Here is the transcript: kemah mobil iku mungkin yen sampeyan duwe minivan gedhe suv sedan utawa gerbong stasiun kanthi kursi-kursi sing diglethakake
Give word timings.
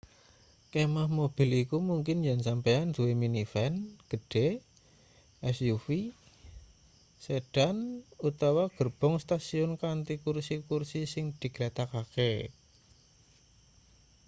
kemah 0.73 1.05
mobil 1.19 1.49
iku 1.63 1.77
mungkin 1.89 2.17
yen 2.27 2.39
sampeyan 2.47 2.87
duwe 2.95 3.13
minivan 3.23 3.73
gedhe 4.11 4.47
suv 5.57 5.85
sedan 7.25 7.75
utawa 8.29 8.63
gerbong 8.77 9.15
stasiun 9.23 9.71
kanthi 9.81 10.13
kursi-kursi 10.23 11.01
sing 11.13 11.25
diglethakake 11.41 12.31